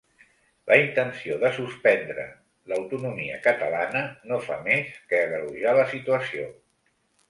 La 0.69 0.77
intenció 0.83 1.37
de 1.43 1.51
‘suspendre’ 1.57 2.25
l’autonomia 2.73 3.39
catalana 3.47 4.05
no 4.33 4.43
fa 4.49 4.61
més 4.69 5.01
que 5.11 5.25
agreujar 5.31 5.81
la 5.83 5.91
situació. 5.97 6.53